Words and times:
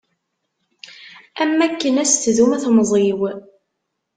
Am 1.41 1.59
akken 1.65 1.95
ad 2.01 2.07
s-tdum 2.11 2.51
temẓi-w. 2.63 3.21